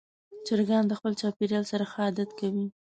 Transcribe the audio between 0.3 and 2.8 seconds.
چرګان د خپل چاپېریال سره ښه عادت کوي.